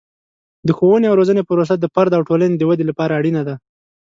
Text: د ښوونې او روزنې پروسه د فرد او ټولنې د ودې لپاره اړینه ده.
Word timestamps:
د 0.67 0.69
ښوونې 0.77 1.05
او 1.09 1.17
روزنې 1.19 1.41
پروسه 1.49 1.75
د 1.79 1.85
فرد 1.93 2.11
او 2.17 2.21
ټولنې 2.29 2.55
د 2.57 2.63
ودې 2.69 2.85
لپاره 2.89 3.17
اړینه 3.19 3.41
ده. 3.47 3.55